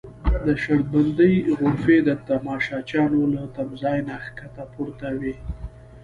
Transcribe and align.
د 0.45 0.47
شرط 0.63 0.85
بندۍ 0.93 1.35
غرفې 1.59 1.97
د 2.07 2.09
تماشچیانو 2.27 3.21
له 3.33 3.41
تمځای 3.55 3.99
نه 4.07 4.15
کښته 4.37 4.63
پرتې 4.73 5.09
وې. 5.19 5.33